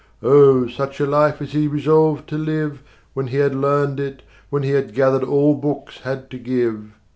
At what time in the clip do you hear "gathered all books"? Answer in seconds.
4.95-5.99